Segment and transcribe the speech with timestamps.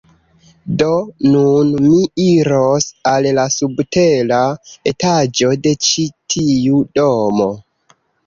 [0.81, 0.85] Do,
[1.33, 4.39] nun mi iros al la subtera
[4.93, 7.49] etaĝo de ĉi tiu domo